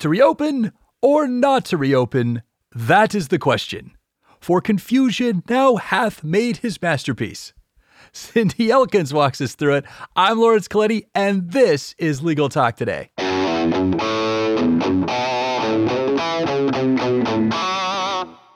To 0.00 0.08
reopen 0.08 0.72
or 1.02 1.28
not 1.28 1.66
to 1.66 1.76
reopen? 1.76 2.42
That 2.74 3.14
is 3.14 3.28
the 3.28 3.38
question. 3.38 3.92
For 4.40 4.62
confusion 4.62 5.42
now 5.46 5.76
hath 5.76 6.24
made 6.24 6.56
his 6.56 6.80
masterpiece. 6.80 7.52
Cindy 8.12 8.70
Elkins 8.70 9.12
walks 9.12 9.42
us 9.42 9.54
through 9.54 9.74
it. 9.74 9.84
I'm 10.16 10.40
Laurence 10.40 10.68
Colletti, 10.68 11.04
and 11.14 11.52
this 11.52 11.94
is 11.98 12.22
Legal 12.22 12.48
Talk 12.48 12.76
Today. 12.76 13.10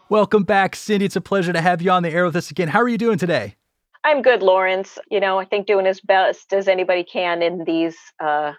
Welcome 0.08 0.44
back, 0.44 0.74
Cindy. 0.74 1.04
It's 1.04 1.16
a 1.16 1.20
pleasure 1.20 1.52
to 1.52 1.60
have 1.60 1.82
you 1.82 1.90
on 1.90 2.04
the 2.04 2.10
air 2.10 2.24
with 2.24 2.36
us 2.36 2.50
again. 2.50 2.68
How 2.68 2.80
are 2.80 2.88
you 2.88 2.96
doing 2.96 3.18
today? 3.18 3.56
I'm 4.02 4.22
good, 4.22 4.42
Laurence. 4.42 4.98
You 5.10 5.20
know, 5.20 5.38
I 5.38 5.44
think 5.44 5.66
doing 5.66 5.86
as 5.86 6.00
best 6.00 6.54
as 6.54 6.68
anybody 6.68 7.04
can 7.04 7.42
in 7.42 7.64
these 7.64 7.96
uh, 8.18 8.52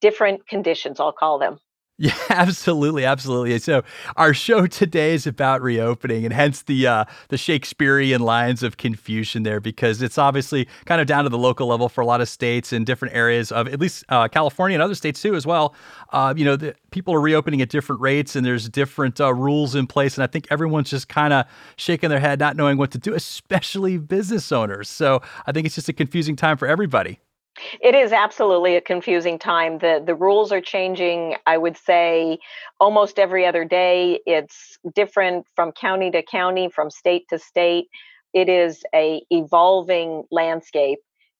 different 0.00 0.48
conditions, 0.48 0.98
I'll 0.98 1.12
call 1.12 1.38
them. 1.38 1.60
Yeah, 2.00 2.14
absolutely, 2.30 3.04
absolutely. 3.04 3.58
So 3.58 3.82
our 4.16 4.32
show 4.32 4.68
today 4.68 5.14
is 5.14 5.26
about 5.26 5.60
reopening, 5.62 6.24
and 6.24 6.32
hence 6.32 6.62
the 6.62 6.86
uh, 6.86 7.04
the 7.28 7.36
Shakespearean 7.36 8.20
lines 8.20 8.62
of 8.62 8.76
confusion 8.76 9.42
there, 9.42 9.58
because 9.58 10.00
it's 10.00 10.16
obviously 10.16 10.68
kind 10.84 11.00
of 11.00 11.08
down 11.08 11.24
to 11.24 11.30
the 11.30 11.38
local 11.38 11.66
level 11.66 11.88
for 11.88 12.00
a 12.00 12.06
lot 12.06 12.20
of 12.20 12.28
states 12.28 12.72
and 12.72 12.86
different 12.86 13.16
areas 13.16 13.50
of 13.50 13.66
at 13.66 13.80
least 13.80 14.04
uh, 14.10 14.28
California 14.28 14.76
and 14.76 14.82
other 14.82 14.94
states 14.94 15.20
too 15.20 15.34
as 15.34 15.44
well. 15.44 15.74
Uh, 16.12 16.32
you 16.36 16.44
know, 16.44 16.54
the, 16.54 16.72
people 16.92 17.12
are 17.14 17.20
reopening 17.20 17.60
at 17.62 17.68
different 17.68 18.00
rates, 18.00 18.36
and 18.36 18.46
there's 18.46 18.68
different 18.68 19.20
uh, 19.20 19.34
rules 19.34 19.74
in 19.74 19.88
place, 19.88 20.16
and 20.16 20.22
I 20.22 20.28
think 20.28 20.46
everyone's 20.50 20.90
just 20.90 21.08
kind 21.08 21.32
of 21.32 21.46
shaking 21.74 22.10
their 22.10 22.20
head, 22.20 22.38
not 22.38 22.54
knowing 22.56 22.78
what 22.78 22.92
to 22.92 22.98
do, 22.98 23.12
especially 23.16 23.98
business 23.98 24.52
owners. 24.52 24.88
So 24.88 25.20
I 25.48 25.52
think 25.52 25.66
it's 25.66 25.74
just 25.74 25.88
a 25.88 25.92
confusing 25.92 26.36
time 26.36 26.58
for 26.58 26.68
everybody. 26.68 27.18
It 27.80 27.94
is 27.94 28.12
absolutely 28.12 28.76
a 28.76 28.80
confusing 28.80 29.38
time. 29.38 29.78
The 29.78 30.02
the 30.04 30.14
rules 30.14 30.52
are 30.52 30.60
changing, 30.60 31.36
I 31.46 31.58
would 31.58 31.76
say 31.76 32.38
almost 32.80 33.18
every 33.18 33.46
other 33.46 33.64
day. 33.64 34.20
It's 34.26 34.78
different 34.94 35.46
from 35.56 35.72
county 35.72 36.10
to 36.12 36.22
county, 36.22 36.70
from 36.70 36.90
state 36.90 37.26
to 37.30 37.38
state. 37.38 37.88
It 38.34 38.48
is 38.48 38.82
a 38.94 39.22
evolving 39.30 40.24
landscape 40.30 40.98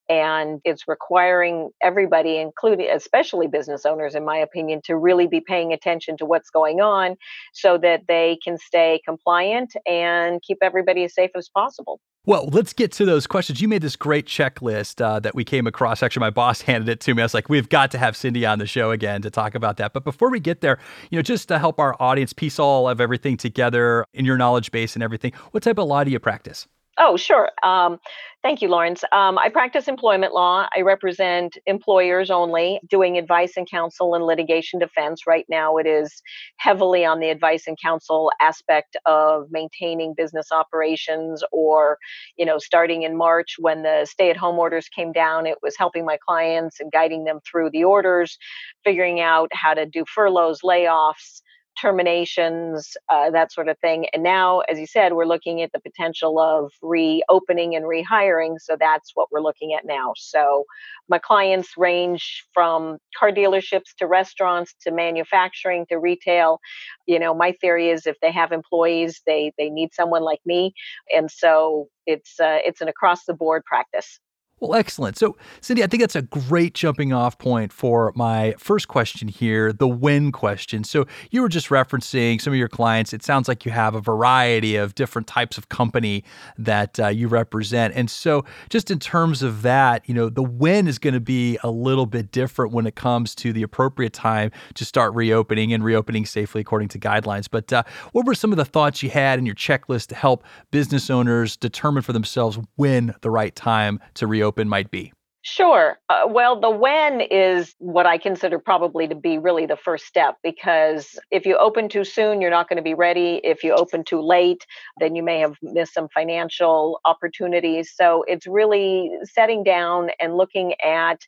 and 0.09 0.61
it's 0.65 0.89
requiring 0.89 1.71
everybody 1.83 2.39
including 2.39 2.89
especially 2.91 3.47
business 3.47 3.85
owners 3.85 4.15
in 4.15 4.25
my 4.25 4.37
opinion 4.37 4.81
to 4.85 4.97
really 4.97 5.27
be 5.27 5.41
paying 5.41 5.73
attention 5.73 6.17
to 6.17 6.25
what's 6.25 6.51
going 6.51 6.81
on 6.81 7.17
so 7.53 7.79
that 7.79 8.03
they 8.09 8.39
can 8.43 8.57
stay 8.59 9.01
compliant 9.05 9.75
and 9.87 10.43
keep 10.43 10.59
everybody 10.63 11.05
as 11.05 11.15
safe 11.15 11.31
as 11.35 11.49
possible 11.49 12.01
well, 12.29 12.47
let's 12.53 12.75
get 12.75 12.93
to 12.93 13.07
those 13.07 13.27
questions. 13.27 13.63
You 13.63 13.69
made 13.69 13.81
this 13.81 13.97
great 13.97 14.27
checklist 14.27 15.03
uh, 15.03 15.19
that 15.21 15.35
we 15.35 15.45
came 15.45 15.67
across. 15.67 16.03
Actually, 16.03 16.21
my 16.21 16.31
boss 16.31 16.61
handed 16.69 16.91
it 16.91 17.01
to 17.01 17.15
me. 17.15 17.23
I 17.23 17.25
was 17.25 17.33
like, 17.33 17.49
we've 17.49 17.71
got 17.71 17.91
to 17.93 17.99
have 17.99 18.19
Cindy 18.19 18.45
on 18.45 18.59
the 18.59 18.67
show 18.67 18.91
again 18.91 19.23
to 19.23 19.31
talk 19.31 19.55
about 19.55 19.79
that. 19.79 19.95
But 19.95 20.05
before 20.05 20.31
we 20.31 20.39
get 20.39 20.61
there, 20.61 20.79
you 21.11 21.17
know, 21.17 21.23
just 21.23 21.49
to 21.49 21.59
help 21.59 21.81
our 21.81 21.97
audience 21.99 22.35
piece 22.35 22.59
all 22.59 22.87
of 22.87 23.01
everything 23.01 23.39
together 23.39 24.05
in 24.13 24.27
your 24.27 24.37
knowledge 24.37 24.71
base 24.73 24.93
and 24.95 25.03
everything, 25.03 25.33
what 25.53 25.63
type 25.63 25.79
of 25.79 25.89
law 25.89 26.05
do 26.05 26.11
you 26.11 26.19
practice? 26.19 26.69
Oh, 27.01 27.17
sure. 27.17 27.51
Um, 27.63 27.99
thank 28.43 28.61
you, 28.61 28.69
Laurence. 28.69 29.05
Um, 29.13 29.39
I 29.39 29.51
practice 29.51 29.87
employment 29.87 30.35
law. 30.35 30.67
I 30.77 30.81
represent 30.81 31.57
employers 31.67 32.29
only, 32.29 32.81
doing 32.91 33.17
advice 33.17 33.53
and 33.57 33.71
counsel 33.71 34.15
and 34.17 34.25
litigation 34.25 34.81
defense. 34.81 35.27
Right 35.27 35.47
now, 35.49 35.77
it 35.77 35.87
is 35.87 36.23
heavily 36.57 37.05
on 37.05 37.21
the 37.21 37.31
advice 37.31 37.69
and 37.69 37.79
counsel 37.81 38.33
aspect 38.41 38.97
of 39.07 39.47
maintaining 39.51 40.13
business 40.15 40.49
operations, 40.51 41.45
or, 41.53 41.99
you 42.37 42.45
know, 42.45 42.59
starting 42.59 43.03
in 43.05 43.17
March 43.17 43.57
when 43.61 43.83
the 43.85 44.05
stay 44.11 44.29
at 44.31 44.37
home 44.37 44.59
orders 44.59 44.89
came 44.89 45.13
down, 45.13 45.47
it 45.47 45.59
was 45.63 45.77
helping 45.79 46.05
my 46.05 46.19
clients 46.27 46.81
and 46.81 46.91
guiding 46.91 47.25
them 47.25 47.39
through 47.49 47.71
the 47.71 47.85
orders, 47.85 48.39
figuring 48.85 49.21
out 49.21 49.51
how 49.53 49.73
to 49.73 49.87
do 49.87 50.05
furloughs, 50.13 50.63
layoffs 50.65 51.43
terminations, 51.81 52.97
uh, 53.09 53.31
that 53.31 53.53
sort 53.53 53.69
of 53.69 53.79
thing. 53.79 54.07
And 54.13 54.23
now, 54.23 54.61
as 54.61 54.79
you 54.79 54.87
said, 54.87 55.13
we're 55.13 55.27
looking 55.27 55.63
at 55.63 55.73
the 55.73 55.81
potential 55.81 56.39
of 56.41 56.73
reopening 56.83 57.75
and 57.77 57.85
rehiring. 57.85 58.57
So 58.61 58.77
that's 58.79 59.13
what 59.15 59.29
we're 59.31 59.41
looking 59.41 59.75
at 59.75 59.85
now. 59.85 60.13
So 60.17 60.65
my 61.09 61.19
clients 61.19 61.71
range 61.77 62.45
from 62.53 62.99
car 63.19 63.31
dealerships 63.31 63.95
to 63.99 64.07
restaurants 64.07 64.75
to 64.83 64.91
manufacturing 64.91 65.87
to 65.89 65.97
retail. 65.99 66.59
You 67.07 67.19
know, 67.19 67.35
my 67.35 67.53
theory 67.61 67.91
is 67.91 68.07
if 68.07 68.17
they 68.21 68.33
have 68.33 68.53
employees, 68.53 69.23
they 69.27 69.53
they 69.59 69.71
need 69.71 69.95
someone 69.95 70.23
like 70.23 70.41
me, 70.45 70.73
and 71.15 71.31
so 71.31 71.89
it's 72.07 72.39
uh, 72.41 72.59
it's 72.65 72.81
an 72.81 72.89
across 72.89 73.25
the 73.25 73.35
board 73.35 73.65
practice. 73.65 74.21
Well, 74.61 74.75
excellent. 74.75 75.17
So, 75.17 75.37
Cindy, 75.61 75.85
I 75.85 75.87
think 75.87 76.03
that's 76.03 76.17
a 76.17 76.23
great 76.23 76.75
jumping 76.75 77.13
off 77.13 77.39
point 77.39 77.73
for 77.73 78.13
my 78.17 78.57
first 78.59 78.89
question 78.89 79.29
here, 79.29 79.73
the 79.73 79.87
when 79.87 80.33
question. 80.33 80.83
So, 80.83 81.07
you 81.31 81.43
were 81.43 81.49
just 81.49 81.69
referencing 81.69 82.41
some 82.41 82.53
of 82.53 82.59
your 82.59 82.69
clients. 82.69 83.13
It 83.13 83.23
sounds 83.23 83.47
like 83.47 83.65
you 83.65 83.71
have 83.71 83.95
a 83.95 84.01
variety 84.01 84.75
of 84.75 84.97
different 84.97 85.29
types 85.29 85.59
of 85.59 85.69
company 85.69 86.25
that 86.59 86.99
uh, 86.99 87.07
you 87.09 87.29
represent. 87.29 87.95
And 87.95 88.11
so, 88.11 88.45
just 88.69 88.91
in 88.91 88.99
terms 88.99 89.45
of 89.45 89.63
that, 89.63 90.09
you 90.09 90.15
know, 90.15 90.29
the 90.29 90.43
when 90.43 90.89
is 90.89 90.99
going 90.99 91.15
to 91.15 91.21
be 91.21 91.57
a 91.63 91.71
little 91.71 92.07
bit 92.07 92.33
different 92.33 92.73
when 92.73 92.87
it 92.87 92.97
comes 92.97 93.37
to 93.37 93.53
the 93.53 93.63
appropriate 93.63 94.13
time 94.13 94.51
to 94.75 94.85
start 94.85 95.15
reopening 95.15 95.73
and 95.73 95.85
reopening 95.85 96.27
safely 96.27 96.63
according 96.63 96.89
to 96.89 96.99
guidelines. 96.99 97.47
But 97.49 97.73
uh, 97.73 97.85
what 98.11 98.27
were 98.27 98.35
some 98.35 98.51
of 98.51 98.57
the 98.57 98.65
thoughts 98.65 99.05
you 99.05 99.11
had 99.11 99.39
in 99.39 99.47
your 99.47 99.55
checklist 99.55 100.09
to 100.09 100.17
help 100.17 100.43
business 100.73 101.11
owners 101.11 101.57
determine 101.57 102.03
for 102.03 102.13
themselves 102.13 102.59
when 102.75 103.15
the 103.21 103.31
right 103.31 103.55
time 103.55 104.01
to 104.15 104.27
reopen? 104.27 104.48
Open 104.49 104.69
might 104.69 104.91
be? 104.91 105.13
Sure. 105.43 105.99
Uh, 106.09 106.25
well, 106.29 106.61
the 106.61 106.69
when 106.69 107.21
is 107.21 107.75
what 107.79 108.07
I 108.07 108.19
consider 108.19 108.59
probably 108.59 109.07
to 109.07 109.15
be 109.15 109.39
really 109.39 109.67
the 109.67 109.77
first 109.77 110.05
step 110.05 110.37
because 110.43 111.17
if 111.31 111.47
you 111.47 111.57
open 111.57 111.89
too 111.89 112.05
soon, 112.05 112.41
you're 112.41 112.51
not 112.51 112.69
going 112.69 112.77
to 112.77 112.83
be 112.83 112.95
ready. 112.95 113.41
If 113.45 113.63
you 113.63 113.73
open 113.73 114.05
too 114.05 114.21
late, 114.21 114.67
then 114.99 115.15
you 115.15 115.23
may 115.23 115.39
have 115.39 115.55
missed 115.63 115.95
some 115.95 116.09
financial 116.13 117.01
opportunities. 117.05 117.93
So 117.95 118.25
it's 118.27 118.47
really 118.49 119.11
setting 119.23 119.63
down 119.63 120.11
and 120.21 120.37
looking 120.37 120.75
at, 120.85 121.21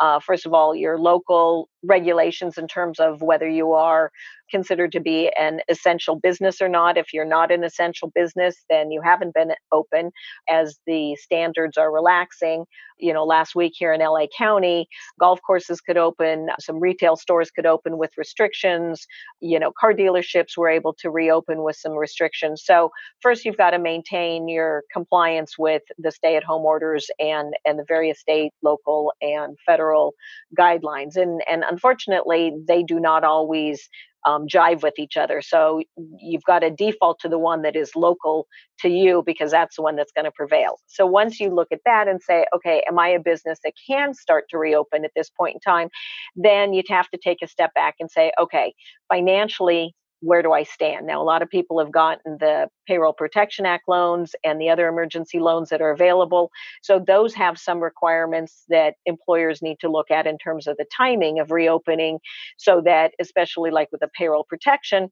uh, 0.00 0.18
first 0.18 0.46
of 0.46 0.54
all, 0.54 0.74
your 0.74 0.98
local 0.98 1.68
regulations 1.82 2.58
in 2.58 2.66
terms 2.68 2.98
of 2.98 3.22
whether 3.22 3.48
you 3.48 3.72
are 3.72 4.10
considered 4.50 4.92
to 4.92 5.00
be 5.00 5.30
an 5.38 5.60
essential 5.68 6.16
business 6.16 6.60
or 6.60 6.68
not. 6.68 6.96
If 6.96 7.12
you're 7.12 7.24
not 7.24 7.50
an 7.50 7.64
essential 7.64 8.10
business, 8.14 8.64
then 8.70 8.90
you 8.90 9.00
haven't 9.02 9.34
been 9.34 9.52
open 9.72 10.10
as 10.48 10.78
the 10.86 11.16
standards 11.16 11.76
are 11.76 11.92
relaxing. 11.92 12.64
You 12.98 13.12
know, 13.12 13.24
last 13.24 13.54
week 13.54 13.74
here 13.76 13.92
in 13.92 14.00
LA 14.00 14.26
County, 14.36 14.88
golf 15.20 15.40
courses 15.46 15.80
could 15.80 15.96
open, 15.96 16.48
some 16.58 16.80
retail 16.80 17.14
stores 17.14 17.50
could 17.50 17.66
open 17.66 17.96
with 17.98 18.10
restrictions, 18.16 19.06
you 19.40 19.58
know, 19.58 19.70
car 19.78 19.92
dealerships 19.92 20.56
were 20.56 20.68
able 20.68 20.94
to 21.00 21.10
reopen 21.10 21.62
with 21.62 21.76
some 21.76 21.92
restrictions. 21.92 22.62
So, 22.64 22.90
first 23.20 23.44
you've 23.44 23.56
got 23.56 23.70
to 23.70 23.78
maintain 23.78 24.48
your 24.48 24.82
compliance 24.92 25.56
with 25.58 25.82
the 25.96 26.10
stay-at-home 26.10 26.64
orders 26.64 27.08
and 27.20 27.54
and 27.64 27.78
the 27.78 27.84
various 27.86 28.20
state, 28.20 28.52
local 28.62 29.12
and 29.20 29.56
federal 29.64 30.14
guidelines. 30.58 31.16
And 31.16 31.40
and 31.48 31.64
unfortunately, 31.68 32.52
they 32.66 32.82
do 32.82 33.00
not 33.00 33.24
always 33.24 33.88
um, 34.26 34.46
jive 34.46 34.82
with 34.82 34.98
each 34.98 35.16
other. 35.16 35.40
So 35.40 35.82
you've 36.20 36.42
got 36.44 36.60
to 36.60 36.70
default 36.70 37.18
to 37.20 37.28
the 37.28 37.38
one 37.38 37.62
that 37.62 37.76
is 37.76 37.92
local 37.94 38.46
to 38.80 38.88
you 38.88 39.22
because 39.24 39.50
that's 39.50 39.76
the 39.76 39.82
one 39.82 39.96
that's 39.96 40.12
going 40.12 40.24
to 40.24 40.32
prevail. 40.32 40.78
So 40.86 41.06
once 41.06 41.40
you 41.40 41.50
look 41.50 41.68
at 41.72 41.80
that 41.84 42.08
and 42.08 42.20
say, 42.22 42.44
okay, 42.54 42.82
am 42.88 42.98
I 42.98 43.08
a 43.08 43.20
business 43.20 43.58
that 43.64 43.72
can 43.88 44.14
start 44.14 44.44
to 44.50 44.58
reopen 44.58 45.04
at 45.04 45.12
this 45.14 45.30
point 45.30 45.54
in 45.54 45.60
time? 45.60 45.88
Then 46.36 46.72
you'd 46.72 46.88
have 46.88 47.08
to 47.10 47.18
take 47.18 47.38
a 47.42 47.48
step 47.48 47.72
back 47.74 47.94
and 48.00 48.10
say, 48.10 48.32
okay, 48.40 48.74
financially, 49.08 49.94
where 50.20 50.42
do 50.42 50.52
I 50.52 50.64
stand? 50.64 51.06
Now, 51.06 51.22
a 51.22 51.24
lot 51.24 51.42
of 51.42 51.48
people 51.48 51.78
have 51.78 51.92
gotten 51.92 52.38
the 52.38 52.68
Payroll 52.86 53.12
Protection 53.12 53.66
Act 53.66 53.88
loans 53.88 54.34
and 54.44 54.60
the 54.60 54.68
other 54.68 54.88
emergency 54.88 55.38
loans 55.38 55.68
that 55.70 55.80
are 55.80 55.90
available. 55.90 56.50
So, 56.82 56.98
those 56.98 57.34
have 57.34 57.58
some 57.58 57.80
requirements 57.80 58.64
that 58.68 58.94
employers 59.06 59.62
need 59.62 59.78
to 59.80 59.88
look 59.88 60.10
at 60.10 60.26
in 60.26 60.38
terms 60.38 60.66
of 60.66 60.76
the 60.76 60.86
timing 60.96 61.38
of 61.38 61.50
reopening, 61.50 62.18
so 62.56 62.80
that, 62.84 63.12
especially 63.20 63.70
like 63.70 63.88
with 63.92 64.00
the 64.00 64.08
payroll 64.16 64.44
protection, 64.48 65.10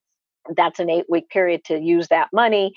that's 0.56 0.78
an 0.78 0.90
eight 0.90 1.06
week 1.08 1.28
period 1.28 1.64
to 1.64 1.78
use 1.78 2.08
that 2.08 2.28
money. 2.32 2.72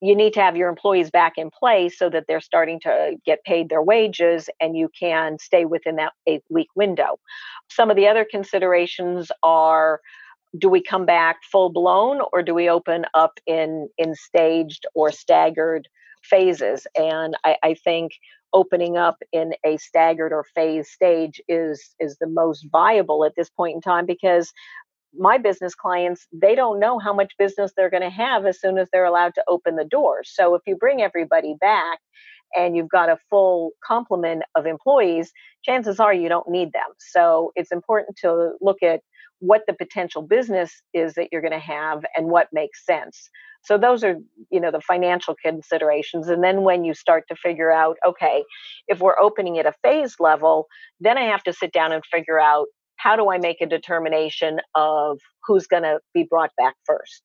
You 0.00 0.14
need 0.14 0.34
to 0.34 0.42
have 0.42 0.56
your 0.56 0.68
employees 0.68 1.10
back 1.10 1.34
in 1.38 1.50
place 1.50 1.98
so 1.98 2.10
that 2.10 2.24
they're 2.28 2.40
starting 2.40 2.78
to 2.80 3.16
get 3.24 3.42
paid 3.44 3.70
their 3.70 3.82
wages 3.82 4.50
and 4.60 4.76
you 4.76 4.90
can 4.98 5.38
stay 5.38 5.64
within 5.64 5.96
that 5.96 6.12
eight 6.26 6.42
week 6.50 6.68
window. 6.76 7.18
Some 7.70 7.90
of 7.90 7.96
the 7.96 8.06
other 8.06 8.26
considerations 8.30 9.32
are 9.42 10.00
do 10.58 10.68
we 10.68 10.82
come 10.82 11.06
back 11.06 11.38
full 11.50 11.70
blown 11.70 12.20
or 12.32 12.42
do 12.42 12.54
we 12.54 12.68
open 12.68 13.04
up 13.14 13.38
in 13.46 13.88
in 13.98 14.14
staged 14.14 14.86
or 14.94 15.10
staggered 15.10 15.88
phases? 16.22 16.86
And 16.96 17.36
I, 17.44 17.56
I 17.62 17.74
think 17.74 18.12
opening 18.52 18.96
up 18.96 19.16
in 19.32 19.52
a 19.66 19.76
staggered 19.78 20.32
or 20.32 20.44
phased 20.54 20.90
stage 20.90 21.40
is 21.48 21.94
is 21.98 22.16
the 22.20 22.28
most 22.28 22.66
viable 22.70 23.24
at 23.24 23.32
this 23.36 23.50
point 23.50 23.74
in 23.74 23.80
time 23.80 24.06
because 24.06 24.52
my 25.16 25.38
business 25.38 25.74
clients 25.74 26.26
they 26.32 26.54
don't 26.54 26.80
know 26.80 26.98
how 26.98 27.12
much 27.12 27.32
business 27.38 27.72
they're 27.76 27.90
going 27.90 28.02
to 28.02 28.10
have 28.10 28.46
as 28.46 28.60
soon 28.60 28.78
as 28.78 28.88
they're 28.92 29.04
allowed 29.04 29.34
to 29.34 29.44
open 29.48 29.76
the 29.76 29.84
doors 29.84 30.30
so 30.34 30.54
if 30.54 30.62
you 30.66 30.76
bring 30.76 31.02
everybody 31.02 31.54
back 31.60 31.98
and 32.56 32.76
you've 32.76 32.88
got 32.88 33.08
a 33.08 33.18
full 33.30 33.70
complement 33.84 34.42
of 34.54 34.66
employees, 34.66 35.32
chances 35.64 36.00
are 36.00 36.14
you 36.14 36.28
don't 36.28 36.48
need 36.48 36.72
them. 36.72 36.92
So 36.98 37.52
it's 37.56 37.72
important 37.72 38.16
to 38.22 38.52
look 38.60 38.82
at 38.82 39.00
what 39.40 39.62
the 39.66 39.74
potential 39.74 40.22
business 40.22 40.82
is 40.92 41.14
that 41.14 41.28
you're 41.30 41.42
going 41.42 41.52
to 41.52 41.58
have 41.58 42.04
and 42.16 42.28
what 42.28 42.48
makes 42.52 42.84
sense. 42.86 43.28
So 43.62 43.78
those 43.78 44.04
are, 44.04 44.16
you 44.50 44.60
know, 44.60 44.70
the 44.70 44.80
financial 44.80 45.34
considerations. 45.42 46.28
And 46.28 46.44
then 46.44 46.62
when 46.62 46.84
you 46.84 46.94
start 46.94 47.24
to 47.28 47.36
figure 47.36 47.72
out, 47.72 47.96
okay, 48.06 48.44
if 48.88 49.00
we're 49.00 49.18
opening 49.18 49.58
at 49.58 49.66
a 49.66 49.74
phase 49.82 50.16
level, 50.20 50.66
then 51.00 51.18
I 51.18 51.24
have 51.24 51.42
to 51.44 51.52
sit 51.52 51.72
down 51.72 51.92
and 51.92 52.02
figure 52.04 52.38
out 52.38 52.66
how 52.96 53.16
do 53.16 53.30
I 53.30 53.38
make 53.38 53.60
a 53.60 53.66
determination 53.66 54.60
of 54.74 55.18
who's 55.46 55.66
going 55.66 55.82
to 55.82 55.98
be 56.12 56.26
brought 56.28 56.50
back 56.56 56.74
first. 56.86 57.22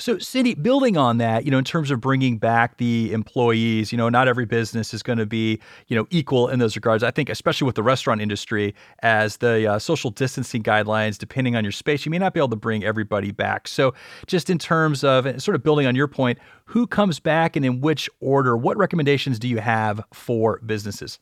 So, 0.00 0.16
Cindy, 0.18 0.54
building 0.54 0.96
on 0.96 1.18
that, 1.18 1.44
you 1.44 1.50
know, 1.50 1.58
in 1.58 1.64
terms 1.64 1.90
of 1.90 2.00
bringing 2.00 2.38
back 2.38 2.76
the 2.76 3.12
employees, 3.12 3.90
you 3.90 3.98
know, 3.98 4.08
not 4.08 4.28
every 4.28 4.46
business 4.46 4.94
is 4.94 5.02
going 5.02 5.18
to 5.18 5.26
be, 5.26 5.60
you 5.88 5.96
know, 5.96 6.06
equal 6.10 6.48
in 6.48 6.60
those 6.60 6.76
regards. 6.76 7.02
I 7.02 7.10
think, 7.10 7.28
especially 7.28 7.66
with 7.66 7.74
the 7.74 7.82
restaurant 7.82 8.20
industry, 8.20 8.76
as 9.00 9.38
the 9.38 9.66
uh, 9.66 9.78
social 9.80 10.10
distancing 10.10 10.62
guidelines, 10.62 11.18
depending 11.18 11.56
on 11.56 11.64
your 11.64 11.72
space, 11.72 12.06
you 12.06 12.10
may 12.10 12.18
not 12.18 12.32
be 12.32 12.38
able 12.38 12.48
to 12.50 12.56
bring 12.56 12.84
everybody 12.84 13.32
back. 13.32 13.66
So, 13.66 13.92
just 14.28 14.50
in 14.50 14.58
terms 14.58 15.02
of 15.02 15.42
sort 15.42 15.56
of 15.56 15.64
building 15.64 15.86
on 15.86 15.96
your 15.96 16.08
point, 16.08 16.38
who 16.64 16.86
comes 16.86 17.18
back 17.18 17.56
and 17.56 17.64
in 17.64 17.80
which 17.80 18.08
order? 18.20 18.56
What 18.56 18.76
recommendations 18.76 19.38
do 19.40 19.48
you 19.48 19.58
have 19.58 20.00
for 20.12 20.60
businesses? 20.60 21.18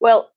Well, 0.00 0.30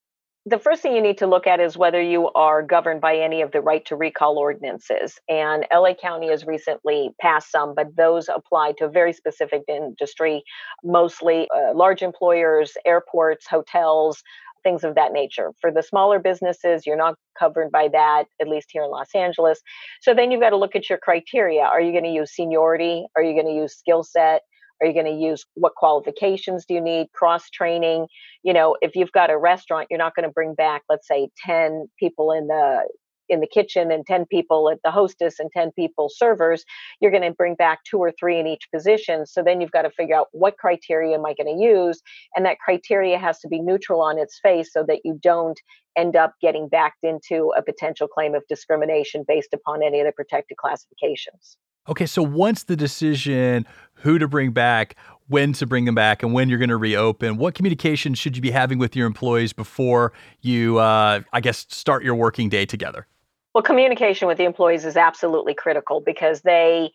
the 0.45 0.57
first 0.57 0.81
thing 0.81 0.95
you 0.95 1.01
need 1.01 1.19
to 1.19 1.27
look 1.27 1.45
at 1.45 1.59
is 1.59 1.77
whether 1.77 2.01
you 2.01 2.29
are 2.29 2.63
governed 2.63 2.99
by 2.99 3.15
any 3.17 3.41
of 3.41 3.51
the 3.51 3.61
right 3.61 3.85
to 3.85 3.95
recall 3.95 4.39
ordinances. 4.39 5.19
And 5.29 5.67
LA 5.71 5.93
County 5.93 6.29
has 6.29 6.45
recently 6.45 7.11
passed 7.21 7.51
some, 7.51 7.75
but 7.75 7.95
those 7.95 8.27
apply 8.27 8.73
to 8.79 8.85
a 8.85 8.89
very 8.89 9.13
specific 9.13 9.61
industry, 9.67 10.43
mostly 10.83 11.47
uh, 11.55 11.75
large 11.75 12.01
employers, 12.01 12.73
airports, 12.87 13.45
hotels, 13.47 14.23
things 14.63 14.83
of 14.83 14.95
that 14.95 15.11
nature. 15.13 15.51
For 15.61 15.71
the 15.71 15.83
smaller 15.83 16.19
businesses, 16.19 16.87
you're 16.87 16.97
not 16.97 17.15
covered 17.37 17.71
by 17.71 17.89
that, 17.91 18.25
at 18.39 18.47
least 18.47 18.69
here 18.71 18.83
in 18.83 18.89
Los 18.89 19.13
Angeles. 19.13 19.59
So 20.01 20.13
then 20.13 20.31
you've 20.31 20.41
got 20.41 20.51
to 20.51 20.57
look 20.57 20.75
at 20.75 20.89
your 20.89 20.99
criteria. 20.99 21.61
Are 21.61 21.81
you 21.81 21.91
going 21.91 22.03
to 22.03 22.11
use 22.11 22.33
seniority? 22.35 23.05
Are 23.15 23.23
you 23.23 23.33
going 23.33 23.47
to 23.47 23.59
use 23.61 23.77
skill 23.77 24.03
set? 24.03 24.41
Are 24.81 24.87
you 24.87 24.93
going 24.93 25.05
to 25.05 25.11
use 25.11 25.45
what 25.53 25.75
qualifications 25.75 26.65
do 26.65 26.73
you 26.73 26.81
need? 26.81 27.07
Cross 27.13 27.49
training. 27.51 28.07
You 28.43 28.53
know, 28.53 28.77
if 28.81 28.95
you've 28.95 29.11
got 29.11 29.29
a 29.29 29.37
restaurant, 29.37 29.87
you're 29.89 29.99
not 29.99 30.15
going 30.15 30.27
to 30.27 30.33
bring 30.33 30.55
back, 30.55 30.83
let's 30.89 31.07
say, 31.07 31.29
10 31.45 31.87
people 31.99 32.31
in 32.31 32.47
the 32.47 32.87
in 33.29 33.39
the 33.39 33.47
kitchen 33.47 33.91
and 33.91 34.05
10 34.05 34.25
people 34.25 34.69
at 34.69 34.79
the 34.83 34.91
hostess 34.91 35.39
and 35.39 35.49
10 35.51 35.71
people 35.71 36.09
servers 36.13 36.65
you're 36.99 37.11
going 37.11 37.23
to 37.23 37.31
bring 37.31 37.55
back 37.55 37.79
two 37.89 37.97
or 37.97 38.11
three 38.19 38.37
in 38.39 38.45
each 38.45 38.67
position 38.73 39.25
so 39.25 39.41
then 39.41 39.61
you've 39.61 39.71
got 39.71 39.83
to 39.83 39.89
figure 39.91 40.15
out 40.15 40.27
what 40.33 40.57
criteria 40.57 41.15
am 41.15 41.25
i 41.25 41.33
going 41.33 41.57
to 41.57 41.63
use 41.63 42.01
and 42.35 42.45
that 42.45 42.59
criteria 42.59 43.17
has 43.17 43.39
to 43.39 43.47
be 43.47 43.61
neutral 43.61 44.01
on 44.01 44.19
its 44.19 44.39
face 44.43 44.71
so 44.73 44.83
that 44.85 44.99
you 45.05 45.17
don't 45.23 45.59
end 45.97 46.15
up 46.15 46.33
getting 46.41 46.67
backed 46.67 47.03
into 47.03 47.53
a 47.57 47.63
potential 47.63 48.07
claim 48.07 48.35
of 48.35 48.43
discrimination 48.49 49.23
based 49.27 49.53
upon 49.53 49.81
any 49.81 50.01
of 50.01 50.05
the 50.05 50.11
protected 50.11 50.57
classifications 50.57 51.57
Okay, 51.89 52.05
so 52.05 52.21
once 52.21 52.63
the 52.63 52.75
decision 52.75 53.65
who 53.95 54.19
to 54.19 54.27
bring 54.27 54.51
back, 54.51 54.95
when 55.27 55.53
to 55.53 55.65
bring 55.65 55.85
them 55.85 55.95
back, 55.95 56.21
and 56.21 56.31
when 56.31 56.47
you're 56.47 56.59
going 56.59 56.69
to 56.69 56.77
reopen, 56.77 57.37
what 57.37 57.55
communication 57.55 58.13
should 58.13 58.35
you 58.35 58.41
be 58.41 58.51
having 58.51 58.77
with 58.77 58.95
your 58.95 59.07
employees 59.07 59.51
before 59.51 60.13
you, 60.41 60.77
uh, 60.77 61.21
I 61.33 61.41
guess, 61.41 61.65
start 61.69 62.03
your 62.03 62.13
working 62.13 62.49
day 62.49 62.65
together? 62.65 63.07
Well, 63.55 63.63
communication 63.63 64.27
with 64.27 64.37
the 64.37 64.43
employees 64.43 64.85
is 64.85 64.95
absolutely 64.95 65.55
critical 65.55 66.01
because 66.01 66.41
they 66.41 66.91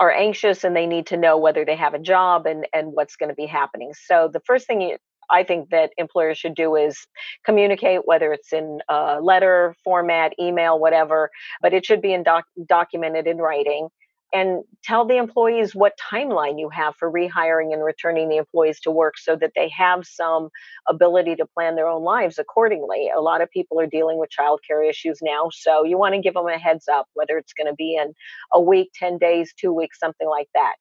are 0.00 0.10
anxious 0.10 0.64
and 0.64 0.74
they 0.74 0.86
need 0.86 1.06
to 1.06 1.16
know 1.16 1.38
whether 1.38 1.64
they 1.64 1.76
have 1.76 1.94
a 1.94 1.98
job 1.98 2.46
and, 2.46 2.66
and 2.74 2.92
what's 2.92 3.14
going 3.14 3.28
to 3.28 3.34
be 3.34 3.46
happening. 3.46 3.92
So, 3.94 4.28
the 4.30 4.40
first 4.40 4.66
thing 4.66 4.80
you, 4.80 4.96
I 5.30 5.44
think 5.44 5.70
that 5.70 5.92
employers 5.98 6.36
should 6.36 6.54
do 6.54 6.74
is 6.74 7.06
communicate, 7.44 8.00
whether 8.06 8.32
it's 8.32 8.52
in 8.52 8.80
letter 8.90 9.76
format, 9.84 10.32
email, 10.40 10.78
whatever, 10.80 11.30
but 11.62 11.72
it 11.72 11.86
should 11.86 12.02
be 12.02 12.12
in 12.12 12.24
doc- 12.24 12.44
documented 12.66 13.26
in 13.28 13.38
writing 13.38 13.88
and 14.36 14.64
tell 14.84 15.06
the 15.06 15.16
employees 15.16 15.74
what 15.74 15.94
timeline 16.12 16.58
you 16.58 16.68
have 16.68 16.94
for 16.96 17.10
rehiring 17.10 17.72
and 17.72 17.82
returning 17.82 18.28
the 18.28 18.36
employees 18.36 18.78
to 18.80 18.90
work 18.90 19.16
so 19.16 19.34
that 19.34 19.52
they 19.56 19.70
have 19.70 20.04
some 20.04 20.50
ability 20.88 21.34
to 21.36 21.46
plan 21.46 21.74
their 21.74 21.88
own 21.88 22.02
lives 22.02 22.38
accordingly. 22.38 23.10
A 23.16 23.20
lot 23.20 23.40
of 23.40 23.50
people 23.50 23.80
are 23.80 23.86
dealing 23.86 24.18
with 24.18 24.28
childcare 24.38 24.88
issues 24.88 25.20
now, 25.22 25.48
so 25.50 25.84
you 25.84 25.96
want 25.96 26.14
to 26.14 26.20
give 26.20 26.34
them 26.34 26.46
a 26.48 26.58
heads 26.58 26.86
up 26.86 27.06
whether 27.14 27.38
it's 27.38 27.54
going 27.54 27.66
to 27.66 27.74
be 27.74 27.96
in 27.96 28.12
a 28.52 28.60
week, 28.60 28.90
10 28.94 29.16
days, 29.16 29.54
2 29.58 29.72
weeks, 29.72 29.98
something 29.98 30.28
like 30.28 30.48
that. 30.54 30.74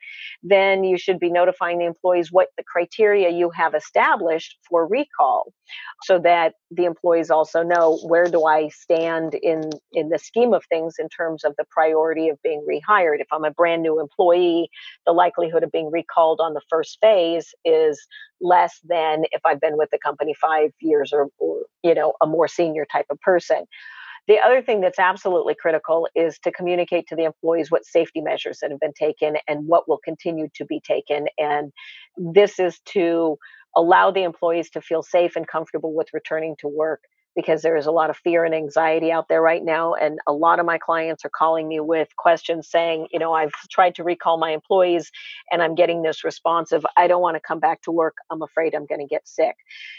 Then 0.43 0.83
you 0.83 0.97
should 0.97 1.19
be 1.19 1.31
notifying 1.31 1.79
the 1.79 1.85
employees 1.85 2.33
what 2.33 2.49
the 2.57 2.63
criteria 2.63 3.29
you 3.29 3.49
have 3.51 3.73
established 3.73 4.57
for 4.69 4.85
recall 4.85 5.53
so 6.03 6.19
that 6.19 6.53
the 6.71 6.85
employees 6.85 7.29
also 7.29 7.63
know 7.63 7.99
where 8.03 8.25
do 8.25 8.45
I 8.45 8.69
stand 8.69 9.33
in 9.35 9.69
in 9.93 10.09
the 10.09 10.19
scheme 10.19 10.53
of 10.53 10.63
things 10.65 10.95
in 10.99 11.09
terms 11.09 11.43
of 11.43 11.55
the 11.57 11.65
priority 11.69 12.29
of 12.29 12.41
being 12.43 12.65
rehired. 12.69 13.19
If 13.19 13.27
I'm 13.31 13.45
a 13.45 13.51
brand 13.51 13.81
new 13.83 13.99
employee, 13.99 14.69
the 15.05 15.13
likelihood 15.13 15.63
of 15.63 15.71
being 15.71 15.91
recalled 15.91 16.39
on 16.41 16.53
the 16.53 16.61
first 16.69 16.97
phase 17.01 17.53
is 17.63 18.05
less 18.41 18.79
than 18.83 19.23
if 19.31 19.41
I've 19.45 19.61
been 19.61 19.77
with 19.77 19.89
the 19.91 19.99
company 19.99 20.33
five 20.39 20.71
years 20.81 21.11
or, 21.13 21.27
or 21.39 21.61
you 21.83 21.93
know 21.93 22.13
a 22.21 22.27
more 22.27 22.47
senior 22.47 22.85
type 22.91 23.07
of 23.09 23.19
person. 23.21 23.65
The 24.27 24.39
other 24.39 24.61
thing 24.61 24.81
that's 24.81 24.97
absolutely 24.97 25.53
critical 25.53 26.07
is 26.15 26.39
to 26.39 26.51
communicate 26.51 27.07
to 27.07 27.15
the 27.15 27.25
employees 27.25 27.69
what 27.69 27.85
safety 27.85 28.21
measures 28.21 28.57
that 28.61 28.71
have 28.71 28.79
been 28.79 28.93
taken 28.93 29.35
and 29.47 29.67
what 29.67 29.87
will 29.87 29.99
continue 30.03 30.47
to 30.55 30.65
be 30.65 30.79
taken. 30.79 31.27
And 31.37 31.71
this 32.17 32.57
is 32.57 32.79
to 32.93 33.37
allow 33.75 34.11
the 34.11 34.23
employees 34.23 34.69
to 34.71 34.81
feel 34.81 35.03
safe 35.03 35.35
and 35.35 35.47
comfortable 35.47 35.93
with 35.93 36.07
returning 36.13 36.55
to 36.59 36.67
work 36.67 37.01
because 37.35 37.61
there 37.61 37.75
is 37.75 37.85
a 37.85 37.91
lot 37.91 38.09
of 38.09 38.15
fear 38.17 38.45
and 38.45 38.55
anxiety 38.55 39.11
out 39.11 39.27
there 39.27 39.41
right 39.41 39.63
now. 39.63 39.93
And 39.93 40.19
a 40.25 40.31
lot 40.31 40.59
of 40.59 40.65
my 40.65 40.77
clients 40.77 41.25
are 41.25 41.31
calling 41.35 41.67
me 41.67 41.81
with 41.81 42.07
questions 42.17 42.69
saying, 42.69 43.09
you 43.11 43.19
know, 43.19 43.33
I've 43.33 43.51
tried 43.69 43.95
to 43.95 44.03
recall 44.03 44.37
my 44.37 44.51
employees 44.51 45.11
and 45.51 45.61
I'm 45.61 45.75
getting 45.75 46.01
this 46.01 46.23
response 46.23 46.71
of, 46.71 46.85
I 46.95 47.07
don't 47.07 47.21
want 47.21 47.35
to 47.35 47.41
come 47.41 47.59
back 47.59 47.81
to 47.83 47.91
work. 47.91 48.15
I'm 48.31 48.41
afraid 48.41 48.73
I'm 48.73 48.85
going 48.85 49.01
to 49.01 49.07
get 49.07 49.27
sick. 49.27 49.55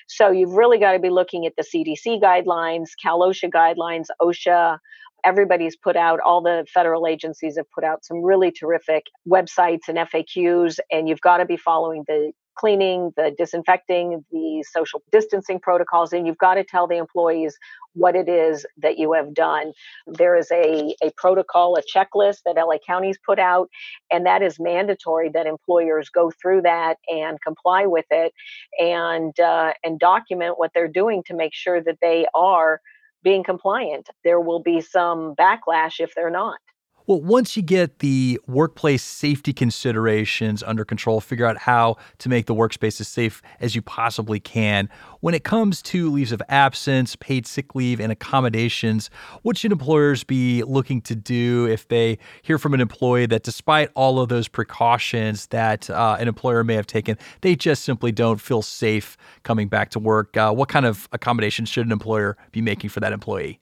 So 0.09 0.31
you've 0.31 0.53
really 0.53 0.79
got 0.79 0.93
to 0.93 0.99
be 0.99 1.11
looking 1.11 1.45
at 1.45 1.53
the 1.57 1.63
CDC 1.63 2.23
guidelines, 2.23 2.89
Cal 3.03 3.21
OSHA 3.21 3.51
guidelines, 3.51 4.07
OSHA, 4.21 4.79
everybody's 5.25 5.77
put 5.77 5.97
out 5.97 6.21
all 6.21 6.41
the 6.41 6.65
federal 6.73 7.07
agencies 7.07 7.57
have 7.57 7.71
put 7.73 7.83
out 7.83 8.05
some 8.05 8.23
really 8.23 8.51
terrific 8.53 9.07
websites 9.29 9.89
and 9.89 9.99
FAQs 9.99 10.79
and 10.93 11.09
you've 11.09 11.21
got 11.21 11.39
to 11.39 11.45
be 11.45 11.57
following 11.57 12.05
the 12.07 12.33
cleaning, 12.57 13.13
the 13.17 13.35
disinfecting, 13.39 14.25
the 14.33 14.65
social 14.71 15.03
distancing 15.13 15.61
protocols, 15.61 16.13
and 16.13 16.27
you've 16.27 16.39
got 16.39 16.55
to 16.55 16.65
tell 16.65 16.87
the 16.87 16.97
employees 16.97 17.57
what 17.95 18.17
it 18.17 18.29
is 18.29 18.67
that 18.79 18.99
you 18.99 19.13
have 19.15 19.35
done. 19.35 19.73
There 20.07 20.37
is 20.37 20.51
a, 20.53 20.95
a 21.03 21.11
protocol, 21.17 21.77
a 21.77 21.83
checklist 21.83 22.39
that 22.47 22.57
LA 22.57 22.79
County's 22.87 23.19
put 23.25 23.39
out, 23.39 23.71
and 24.11 24.27
that 24.27 24.43
is 24.43 24.61
mandatory 24.61 25.31
that 25.31 25.47
employers 25.47 26.11
go 26.11 26.31
through 26.43 26.63
that 26.63 26.99
and 27.09 27.41
comply 27.43 27.87
with 27.87 28.07
it 28.11 28.33
and 28.79 29.39
uh, 29.41 29.73
and 29.85 29.99
document 29.99 30.59
what 30.59 30.73
they're 30.75 30.89
doing 30.89 31.23
to 31.27 31.35
make 31.35 31.55
sure 31.55 31.83
that 31.83 31.99
they 32.03 32.27
are 32.35 32.81
being 33.23 33.45
compliant. 33.45 34.09
There 34.25 34.41
will 34.41 34.63
be 34.63 34.81
some 34.81 35.35
backlash 35.37 36.01
if 36.01 36.15
they're 36.15 36.31
not. 36.31 36.59
Well, 37.09 37.21
once 37.21 37.57
you 37.57 37.63
get 37.63 38.01
the 38.01 38.41
workplace 38.49 39.05
safety 39.05 39.53
considerations 39.53 40.65
under 40.65 40.85
control, 40.85 41.21
figure 41.21 41.47
out 41.47 41.57
how 41.57 41.99
to 42.19 42.29
make 42.29 42.47
the 42.47 42.55
workspace 42.55 43.01
as 43.01 43.07
safe 43.07 43.43
as 43.61 43.77
you 43.77 43.83
possibly 43.83 44.41
can. 44.41 44.89
When 45.21 45.33
it 45.33 45.45
comes 45.45 45.83
to 45.83 46.11
leaves 46.11 46.33
of 46.33 46.43
absence, 46.49 47.15
paid 47.15 47.47
sick 47.47 47.77
leave, 47.77 48.01
and 48.01 48.11
accommodations, 48.11 49.09
what 49.43 49.57
should 49.57 49.71
employers 49.71 50.25
be 50.25 50.65
looking 50.65 51.01
to 51.03 51.15
do 51.15 51.69
if 51.69 51.87
they 51.87 52.19
hear 52.43 52.59
from 52.59 52.75
an 52.75 52.81
employee 52.81 53.27
that 53.27 53.45
despite 53.45 53.89
all 53.95 54.19
of 54.19 54.29
those 54.29 54.49
precautions 54.49 55.47
that 55.49 55.89
uh, 55.89 56.17
an 56.19 56.27
employer 56.27 56.65
may 56.65 56.75
have 56.75 56.89
taken, 56.89 57.17
they 57.43 57.55
just 57.55 57.85
simply 57.85 58.11
don't 58.11 58.41
feel 58.41 58.63
safe 58.63 59.17
coming 59.45 59.69
back 59.69 59.91
to 59.91 60.01
work? 60.01 60.37
Uh, 60.37 60.53
what 60.53 60.69
kind 60.69 60.85
of 60.85 61.09
accommodations 61.13 61.69
should 61.69 61.87
an 61.87 61.93
employer 61.93 62.37
be 62.51 62.61
making 62.61 62.91
for 62.91 62.99
that 62.99 63.13
employee? 63.13 63.61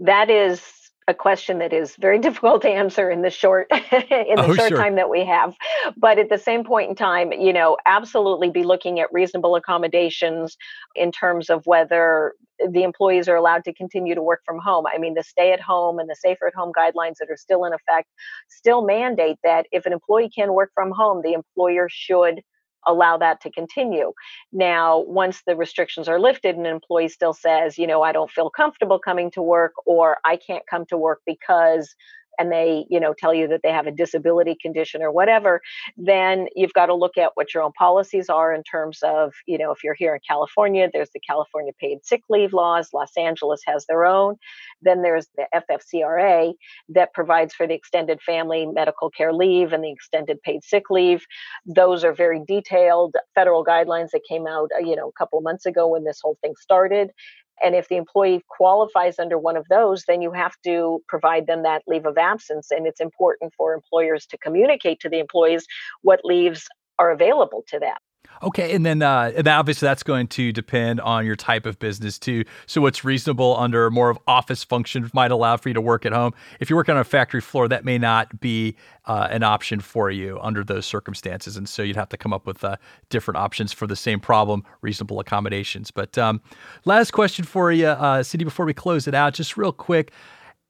That 0.00 0.30
is 0.30 0.85
a 1.08 1.14
question 1.14 1.58
that 1.58 1.72
is 1.72 1.96
very 1.96 2.18
difficult 2.26 2.62
to 2.62 2.68
answer 2.68 3.10
in 3.10 3.22
the 3.22 3.30
short 3.30 3.66
in 3.72 4.36
the 4.36 4.46
oh, 4.48 4.54
short 4.54 4.68
sure. 4.68 4.78
time 4.78 4.96
that 4.96 5.10
we 5.10 5.24
have 5.24 5.54
but 5.96 6.18
at 6.18 6.28
the 6.28 6.38
same 6.38 6.64
point 6.64 6.90
in 6.90 6.96
time 6.96 7.32
you 7.32 7.52
know 7.52 7.76
absolutely 7.86 8.50
be 8.50 8.62
looking 8.62 9.00
at 9.00 9.12
reasonable 9.12 9.56
accommodations 9.56 10.56
in 10.94 11.12
terms 11.12 11.50
of 11.50 11.64
whether 11.66 12.34
the 12.70 12.82
employees 12.82 13.28
are 13.28 13.36
allowed 13.36 13.62
to 13.64 13.72
continue 13.72 14.14
to 14.14 14.22
work 14.22 14.42
from 14.44 14.58
home 14.58 14.84
i 14.92 14.98
mean 14.98 15.14
the 15.14 15.22
stay 15.22 15.52
at 15.52 15.60
home 15.60 15.98
and 15.98 16.08
the 16.08 16.16
safer 16.16 16.46
at 16.46 16.54
home 16.54 16.72
guidelines 16.76 17.16
that 17.18 17.28
are 17.30 17.36
still 17.36 17.64
in 17.64 17.72
effect 17.72 18.08
still 18.48 18.84
mandate 18.84 19.38
that 19.44 19.66
if 19.72 19.86
an 19.86 19.92
employee 19.92 20.30
can 20.30 20.52
work 20.52 20.70
from 20.74 20.90
home 20.90 21.22
the 21.22 21.32
employer 21.32 21.88
should 21.90 22.42
allow 22.86 23.16
that 23.18 23.40
to 23.42 23.50
continue. 23.50 24.12
Now, 24.52 25.00
once 25.00 25.42
the 25.46 25.56
restrictions 25.56 26.08
are 26.08 26.20
lifted, 26.20 26.56
an 26.56 26.66
employee 26.66 27.08
still 27.08 27.32
says, 27.34 27.78
you 27.78 27.86
know, 27.86 28.02
I 28.02 28.12
don't 28.12 28.30
feel 28.30 28.50
comfortable 28.50 28.98
coming 28.98 29.30
to 29.32 29.42
work 29.42 29.72
or 29.86 30.18
I 30.24 30.36
can't 30.36 30.64
come 30.68 30.86
to 30.86 30.96
work 30.96 31.20
because 31.26 31.94
and 32.38 32.52
they, 32.52 32.86
you 32.88 33.00
know, 33.00 33.14
tell 33.16 33.34
you 33.34 33.48
that 33.48 33.60
they 33.62 33.70
have 33.72 33.86
a 33.86 33.92
disability 33.92 34.56
condition 34.60 35.02
or 35.02 35.12
whatever, 35.12 35.60
then 35.96 36.46
you've 36.54 36.72
got 36.72 36.86
to 36.86 36.94
look 36.94 37.16
at 37.18 37.32
what 37.34 37.54
your 37.54 37.62
own 37.62 37.72
policies 37.72 38.28
are 38.28 38.54
in 38.54 38.62
terms 38.62 39.00
of, 39.02 39.32
you 39.46 39.58
know, 39.58 39.72
if 39.72 39.82
you're 39.82 39.94
here 39.94 40.14
in 40.14 40.20
California, 40.26 40.88
there's 40.92 41.10
the 41.14 41.20
California 41.20 41.72
paid 41.80 42.04
sick 42.04 42.22
leave 42.28 42.52
laws. 42.52 42.90
Los 42.92 43.16
Angeles 43.16 43.60
has 43.66 43.86
their 43.86 44.04
own. 44.04 44.36
Then 44.82 45.02
there's 45.02 45.26
the 45.36 45.46
FFCRA 45.54 46.54
that 46.90 47.12
provides 47.14 47.54
for 47.54 47.66
the 47.66 47.74
extended 47.74 48.20
family 48.22 48.66
medical 48.66 49.10
care 49.10 49.32
leave 49.32 49.72
and 49.72 49.82
the 49.82 49.90
extended 49.92 50.40
paid 50.42 50.64
sick 50.64 50.90
leave. 50.90 51.24
Those 51.64 52.04
are 52.04 52.12
very 52.12 52.42
detailed 52.46 53.14
federal 53.34 53.64
guidelines 53.64 54.10
that 54.12 54.22
came 54.28 54.46
out, 54.46 54.70
uh, 54.76 54.80
you 54.80 54.96
know, 54.96 55.08
a 55.08 55.18
couple 55.18 55.38
of 55.38 55.44
months 55.44 55.66
ago 55.66 55.88
when 55.88 56.04
this 56.04 56.20
whole 56.22 56.38
thing 56.42 56.54
started. 56.60 57.10
And 57.62 57.74
if 57.74 57.88
the 57.88 57.96
employee 57.96 58.42
qualifies 58.48 59.18
under 59.18 59.38
one 59.38 59.56
of 59.56 59.66
those, 59.68 60.04
then 60.06 60.22
you 60.22 60.32
have 60.32 60.54
to 60.64 61.02
provide 61.08 61.46
them 61.46 61.62
that 61.62 61.82
leave 61.86 62.06
of 62.06 62.18
absence. 62.18 62.70
And 62.70 62.86
it's 62.86 63.00
important 63.00 63.54
for 63.56 63.74
employers 63.74 64.26
to 64.26 64.38
communicate 64.38 65.00
to 65.00 65.08
the 65.08 65.18
employees 65.18 65.66
what 66.02 66.20
leaves 66.24 66.68
are 66.98 67.10
available 67.10 67.64
to 67.68 67.78
them. 67.78 67.96
Okay, 68.42 68.74
and 68.74 68.84
then 68.84 69.02
uh, 69.02 69.32
and 69.34 69.48
obviously 69.48 69.86
that's 69.86 70.02
going 70.02 70.26
to 70.28 70.52
depend 70.52 71.00
on 71.00 71.24
your 71.24 71.36
type 71.36 71.66
of 71.66 71.78
business 71.78 72.18
too. 72.18 72.44
So 72.66 72.80
what's 72.80 73.04
reasonable 73.04 73.56
under 73.56 73.90
more 73.90 74.10
of 74.10 74.18
office 74.26 74.62
function 74.62 75.10
might 75.14 75.30
allow 75.30 75.56
for 75.56 75.68
you 75.68 75.74
to 75.74 75.80
work 75.80 76.04
at 76.04 76.12
home. 76.12 76.32
If 76.60 76.68
you're 76.68 76.76
working 76.76 76.94
on 76.94 77.00
a 77.00 77.04
factory 77.04 77.40
floor, 77.40 77.68
that 77.68 77.84
may 77.84 77.98
not 77.98 78.40
be 78.40 78.76
uh, 79.06 79.28
an 79.30 79.42
option 79.42 79.80
for 79.80 80.10
you 80.10 80.38
under 80.40 80.62
those 80.62 80.84
circumstances, 80.84 81.56
and 81.56 81.68
so 81.68 81.82
you'd 81.82 81.96
have 81.96 82.10
to 82.10 82.16
come 82.16 82.32
up 82.32 82.46
with 82.46 82.62
uh, 82.62 82.76
different 83.08 83.38
options 83.38 83.72
for 83.72 83.86
the 83.86 83.96
same 83.96 84.20
problem, 84.20 84.64
reasonable 84.82 85.20
accommodations. 85.20 85.90
But 85.90 86.18
um, 86.18 86.40
last 86.84 87.12
question 87.12 87.44
for 87.44 87.72
you, 87.72 87.86
uh, 87.86 88.22
Cindy, 88.22 88.44
before 88.44 88.66
we 88.66 88.74
close 88.74 89.08
it 89.08 89.14
out, 89.14 89.34
just 89.34 89.56
real 89.56 89.72
quick 89.72 90.12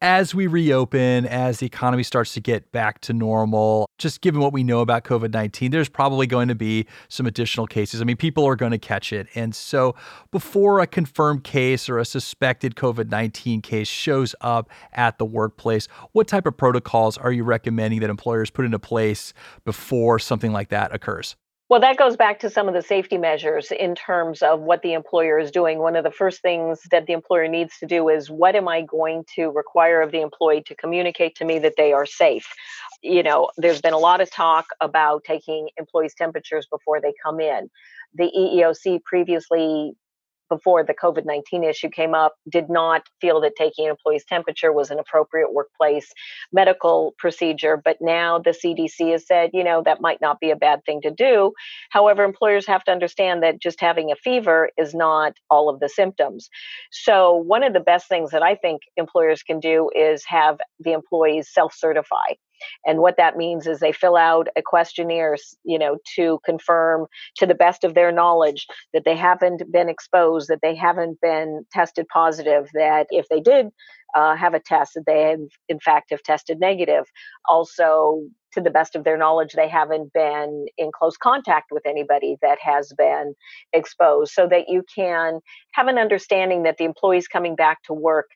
as 0.02 0.34
we 0.34 0.46
reopen, 0.46 1.26
as 1.26 1.58
the 1.58 1.66
economy 1.66 2.02
starts 2.02 2.34
to 2.34 2.40
get 2.40 2.70
back 2.70 3.00
to 3.00 3.12
normal, 3.12 3.88
just 3.98 4.20
given 4.20 4.40
what 4.40 4.52
we 4.52 4.62
know 4.62 4.80
about 4.80 5.04
COVID 5.04 5.32
19, 5.32 5.70
there's 5.70 5.88
probably 5.88 6.26
going 6.26 6.48
to 6.48 6.54
be 6.54 6.86
some 7.08 7.26
additional 7.26 7.66
cases. 7.66 8.00
I 8.00 8.04
mean, 8.04 8.16
people 8.16 8.44
are 8.44 8.56
going 8.56 8.72
to 8.72 8.78
catch 8.78 9.12
it. 9.12 9.26
And 9.34 9.54
so, 9.54 9.94
before 10.30 10.80
a 10.80 10.86
confirmed 10.86 11.44
case 11.44 11.88
or 11.88 11.98
a 11.98 12.04
suspected 12.04 12.74
COVID 12.74 13.10
19 13.10 13.62
case 13.62 13.88
shows 13.88 14.34
up 14.40 14.70
at 14.92 15.18
the 15.18 15.24
workplace, 15.24 15.86
what 16.12 16.28
type 16.28 16.46
of 16.46 16.56
protocols 16.56 17.16
are 17.16 17.32
you 17.32 17.44
recommending 17.44 18.00
that 18.00 18.10
employers 18.10 18.50
put 18.50 18.64
into 18.64 18.78
place 18.78 19.32
before 19.64 20.18
something 20.18 20.52
like 20.52 20.68
that 20.68 20.94
occurs? 20.94 21.36
Well, 21.68 21.80
that 21.80 21.96
goes 21.96 22.16
back 22.16 22.38
to 22.40 22.50
some 22.50 22.68
of 22.68 22.74
the 22.74 22.82
safety 22.82 23.18
measures 23.18 23.72
in 23.72 23.96
terms 23.96 24.40
of 24.40 24.60
what 24.60 24.82
the 24.82 24.92
employer 24.92 25.36
is 25.36 25.50
doing. 25.50 25.80
One 25.80 25.96
of 25.96 26.04
the 26.04 26.12
first 26.12 26.40
things 26.40 26.82
that 26.92 27.06
the 27.06 27.12
employer 27.12 27.48
needs 27.48 27.76
to 27.80 27.86
do 27.86 28.08
is 28.08 28.30
what 28.30 28.54
am 28.54 28.68
I 28.68 28.82
going 28.82 29.24
to 29.34 29.50
require 29.50 30.00
of 30.00 30.12
the 30.12 30.20
employee 30.20 30.62
to 30.68 30.76
communicate 30.76 31.34
to 31.36 31.44
me 31.44 31.58
that 31.58 31.74
they 31.76 31.92
are 31.92 32.06
safe? 32.06 32.46
You 33.02 33.24
know, 33.24 33.50
there's 33.56 33.80
been 33.80 33.94
a 33.94 33.98
lot 33.98 34.20
of 34.20 34.30
talk 34.30 34.66
about 34.80 35.24
taking 35.24 35.68
employees' 35.76 36.14
temperatures 36.14 36.68
before 36.70 37.00
they 37.00 37.12
come 37.20 37.40
in. 37.40 37.68
The 38.14 38.30
EEOC 38.38 39.02
previously 39.02 39.96
before 40.48 40.84
the 40.84 40.94
COVID 40.94 41.24
19 41.24 41.64
issue 41.64 41.88
came 41.88 42.14
up, 42.14 42.34
did 42.50 42.68
not 42.68 43.02
feel 43.20 43.40
that 43.40 43.56
taking 43.56 43.86
an 43.86 43.90
employee's 43.90 44.24
temperature 44.24 44.72
was 44.72 44.90
an 44.90 44.98
appropriate 44.98 45.52
workplace 45.52 46.12
medical 46.52 47.14
procedure. 47.18 47.80
But 47.82 47.98
now 48.00 48.38
the 48.38 48.50
CDC 48.50 49.12
has 49.12 49.26
said, 49.26 49.50
you 49.52 49.64
know, 49.64 49.82
that 49.84 50.00
might 50.00 50.20
not 50.20 50.40
be 50.40 50.50
a 50.50 50.56
bad 50.56 50.84
thing 50.84 51.00
to 51.02 51.10
do. 51.10 51.52
However, 51.90 52.24
employers 52.24 52.66
have 52.66 52.84
to 52.84 52.92
understand 52.92 53.42
that 53.42 53.60
just 53.60 53.80
having 53.80 54.10
a 54.10 54.16
fever 54.16 54.70
is 54.76 54.94
not 54.94 55.34
all 55.50 55.68
of 55.68 55.80
the 55.80 55.88
symptoms. 55.88 56.48
So, 56.90 57.34
one 57.34 57.62
of 57.62 57.72
the 57.72 57.80
best 57.80 58.08
things 58.08 58.30
that 58.30 58.42
I 58.42 58.54
think 58.54 58.82
employers 58.96 59.42
can 59.42 59.60
do 59.60 59.90
is 59.94 60.24
have 60.26 60.58
the 60.80 60.92
employees 60.92 61.48
self 61.52 61.74
certify. 61.74 62.34
And 62.84 63.00
what 63.00 63.16
that 63.16 63.36
means 63.36 63.66
is 63.66 63.80
they 63.80 63.92
fill 63.92 64.16
out 64.16 64.48
a 64.56 64.62
questionnaire, 64.62 65.36
you 65.64 65.78
know, 65.78 65.98
to 66.16 66.38
confirm 66.44 67.06
to 67.36 67.46
the 67.46 67.54
best 67.54 67.84
of 67.84 67.94
their 67.94 68.12
knowledge 68.12 68.66
that 68.92 69.04
they 69.04 69.16
haven't 69.16 69.70
been 69.72 69.88
exposed, 69.88 70.48
that 70.48 70.60
they 70.62 70.74
haven't 70.74 71.20
been 71.20 71.64
tested 71.72 72.06
positive, 72.12 72.68
that 72.74 73.06
if 73.10 73.28
they 73.28 73.40
did 73.40 73.68
uh, 74.14 74.36
have 74.36 74.54
a 74.54 74.60
test, 74.60 74.94
that 74.94 75.04
they 75.06 75.22
have, 75.22 75.40
in 75.68 75.78
fact, 75.78 76.10
have 76.10 76.22
tested 76.22 76.58
negative. 76.60 77.04
Also, 77.48 78.22
to 78.52 78.60
the 78.62 78.70
best 78.70 78.96
of 78.96 79.04
their 79.04 79.18
knowledge, 79.18 79.52
they 79.52 79.68
haven't 79.68 80.12
been 80.14 80.66
in 80.78 80.90
close 80.96 81.16
contact 81.16 81.66
with 81.70 81.84
anybody 81.86 82.36
that 82.40 82.58
has 82.60 82.92
been 82.96 83.34
exposed, 83.74 84.32
so 84.32 84.48
that 84.48 84.68
you 84.68 84.82
can 84.94 85.40
have 85.72 85.88
an 85.88 85.98
understanding 85.98 86.62
that 86.62 86.78
the 86.78 86.84
employees 86.84 87.28
coming 87.28 87.54
back 87.54 87.82
to 87.82 87.92
work 87.92 88.26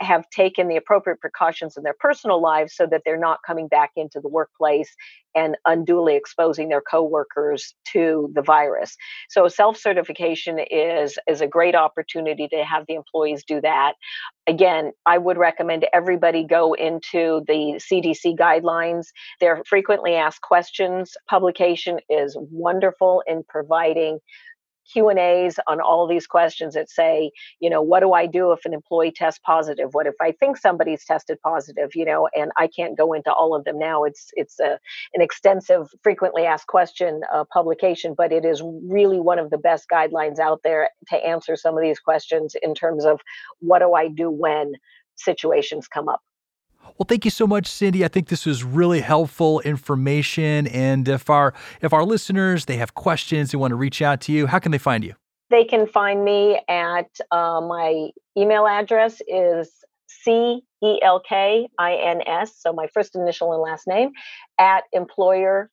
have 0.00 0.28
taken 0.30 0.68
the 0.68 0.76
appropriate 0.76 1.20
precautions 1.20 1.76
in 1.76 1.82
their 1.82 1.96
personal 1.98 2.40
lives 2.40 2.74
so 2.74 2.86
that 2.86 3.02
they're 3.04 3.18
not 3.18 3.40
coming 3.46 3.68
back 3.68 3.90
into 3.96 4.20
the 4.20 4.28
workplace 4.28 4.94
and 5.34 5.56
unduly 5.66 6.16
exposing 6.16 6.68
their 6.68 6.80
coworkers 6.80 7.74
to 7.92 8.30
the 8.34 8.42
virus. 8.42 8.96
So 9.28 9.48
self-certification 9.48 10.58
is 10.70 11.18
is 11.28 11.40
a 11.40 11.46
great 11.46 11.74
opportunity 11.74 12.48
to 12.48 12.64
have 12.64 12.84
the 12.88 12.94
employees 12.94 13.44
do 13.46 13.60
that. 13.60 13.94
Again, 14.46 14.92
I 15.06 15.18
would 15.18 15.36
recommend 15.36 15.86
everybody 15.92 16.44
go 16.44 16.72
into 16.72 17.42
the 17.46 17.80
CDC 17.80 18.36
guidelines. 18.36 19.06
Their 19.40 19.62
frequently 19.66 20.14
asked 20.14 20.42
questions 20.42 21.16
publication 21.28 21.98
is 22.08 22.36
wonderful 22.50 23.22
in 23.26 23.44
providing 23.48 24.18
Q 24.92 25.08
and 25.08 25.18
A's 25.18 25.58
on 25.66 25.80
all 25.80 26.06
these 26.06 26.26
questions 26.26 26.74
that 26.74 26.90
say, 26.90 27.30
you 27.60 27.70
know, 27.70 27.82
what 27.82 28.00
do 28.00 28.12
I 28.12 28.26
do 28.26 28.52
if 28.52 28.64
an 28.64 28.74
employee 28.74 29.12
tests 29.12 29.40
positive? 29.44 29.90
What 29.92 30.06
if 30.06 30.14
I 30.20 30.32
think 30.32 30.56
somebody's 30.56 31.04
tested 31.04 31.38
positive? 31.42 31.94
You 31.94 32.04
know, 32.04 32.28
and 32.34 32.52
I 32.56 32.68
can't 32.68 32.96
go 32.96 33.12
into 33.12 33.32
all 33.32 33.54
of 33.54 33.64
them 33.64 33.78
now. 33.78 34.04
It's 34.04 34.30
it's 34.34 34.60
a, 34.60 34.78
an 35.14 35.22
extensive, 35.22 35.88
frequently 36.02 36.44
asked 36.44 36.66
question 36.66 37.20
uh, 37.32 37.44
publication, 37.52 38.14
but 38.16 38.32
it 38.32 38.44
is 38.44 38.62
really 38.88 39.20
one 39.20 39.38
of 39.38 39.50
the 39.50 39.58
best 39.58 39.88
guidelines 39.92 40.38
out 40.38 40.60
there 40.64 40.90
to 41.08 41.16
answer 41.16 41.56
some 41.56 41.76
of 41.76 41.82
these 41.82 42.00
questions 42.00 42.54
in 42.62 42.74
terms 42.74 43.04
of 43.04 43.20
what 43.60 43.80
do 43.80 43.94
I 43.94 44.08
do 44.08 44.30
when 44.30 44.74
situations 45.16 45.88
come 45.88 46.08
up. 46.08 46.20
Well, 46.96 47.06
thank 47.08 47.24
you 47.24 47.30
so 47.30 47.46
much, 47.46 47.66
Cindy. 47.66 48.04
I 48.04 48.08
think 48.08 48.28
this 48.28 48.46
was 48.46 48.64
really 48.64 49.00
helpful 49.00 49.60
information. 49.60 50.66
And 50.68 51.08
if 51.08 51.28
our 51.28 51.54
if 51.82 51.92
our 51.92 52.04
listeners 52.04 52.64
they 52.64 52.76
have 52.76 52.94
questions, 52.94 53.50
they 53.52 53.58
want 53.58 53.72
to 53.72 53.76
reach 53.76 54.00
out 54.02 54.20
to 54.22 54.32
you, 54.32 54.46
how 54.46 54.58
can 54.58 54.72
they 54.72 54.78
find 54.78 55.04
you? 55.04 55.14
They 55.50 55.64
can 55.64 55.86
find 55.86 56.24
me 56.24 56.60
at 56.68 57.10
uh, 57.30 57.60
my 57.60 58.10
email 58.36 58.66
address 58.66 59.20
is 59.26 59.70
c 60.06 60.62
e 60.82 61.00
l 61.02 61.20
k 61.20 61.68
i 61.78 61.94
n 61.94 62.22
s. 62.26 62.54
So 62.58 62.72
my 62.72 62.86
first 62.88 63.14
initial 63.14 63.52
and 63.52 63.62
last 63.62 63.86
name 63.86 64.10
at 64.58 64.84
employer 64.92 65.70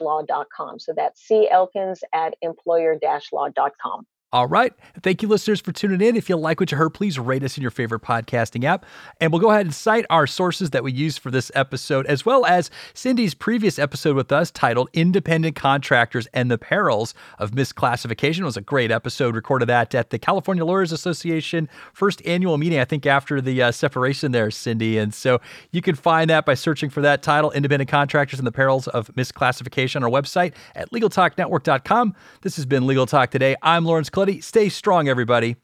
law.com. 0.00 0.78
So 0.78 0.92
that's 0.96 1.20
c 1.22 1.48
elkins 1.50 2.02
at 2.12 2.34
employer 2.42 2.98
law.com. 3.32 4.06
All 4.32 4.46
right. 4.46 4.72
Thank 5.02 5.22
you, 5.22 5.28
listeners, 5.28 5.60
for 5.60 5.72
tuning 5.72 6.00
in. 6.00 6.14
If 6.14 6.28
you 6.28 6.36
like 6.36 6.60
what 6.60 6.70
you 6.70 6.78
heard, 6.78 6.94
please 6.94 7.18
rate 7.18 7.42
us 7.42 7.56
in 7.56 7.62
your 7.62 7.72
favorite 7.72 8.02
podcasting 8.02 8.62
app. 8.62 8.86
And 9.20 9.32
we'll 9.32 9.40
go 9.40 9.50
ahead 9.50 9.66
and 9.66 9.74
cite 9.74 10.06
our 10.08 10.24
sources 10.28 10.70
that 10.70 10.84
we 10.84 10.92
used 10.92 11.18
for 11.18 11.32
this 11.32 11.50
episode, 11.56 12.06
as 12.06 12.24
well 12.24 12.46
as 12.46 12.70
Cindy's 12.94 13.34
previous 13.34 13.76
episode 13.76 14.14
with 14.14 14.30
us 14.30 14.52
titled 14.52 14.88
Independent 14.92 15.56
Contractors 15.56 16.28
and 16.32 16.48
the 16.48 16.58
Perils 16.58 17.12
of 17.40 17.50
Misclassification. 17.50 18.42
It 18.42 18.44
was 18.44 18.56
a 18.56 18.60
great 18.60 18.92
episode. 18.92 19.34
Recorded 19.34 19.68
that 19.68 19.92
at 19.96 20.10
the 20.10 20.18
California 20.18 20.64
Lawyers 20.64 20.92
Association 20.92 21.68
first 21.92 22.24
annual 22.24 22.56
meeting, 22.56 22.78
I 22.78 22.84
think, 22.84 23.06
after 23.06 23.40
the 23.40 23.60
uh, 23.60 23.72
separation 23.72 24.30
there, 24.30 24.52
Cindy. 24.52 24.96
And 24.98 25.12
so 25.12 25.40
you 25.72 25.82
can 25.82 25.96
find 25.96 26.30
that 26.30 26.46
by 26.46 26.54
searching 26.54 26.88
for 26.88 27.00
that 27.00 27.24
title, 27.24 27.50
Independent 27.50 27.90
Contractors 27.90 28.38
and 28.38 28.46
the 28.46 28.52
Perils 28.52 28.86
of 28.86 29.08
Misclassification, 29.16 29.96
on 29.96 30.04
our 30.04 30.10
website 30.10 30.52
at 30.76 30.88
LegalTalkNetwork.com. 30.92 32.14
This 32.42 32.54
has 32.54 32.64
been 32.64 32.86
Legal 32.86 33.06
Talk 33.06 33.32
Today. 33.32 33.56
I'm 33.60 33.84
Laurence 33.84 34.08
Colletti. 34.20 34.42
Stay 34.42 34.68
strong, 34.68 35.08
everybody. 35.08 35.56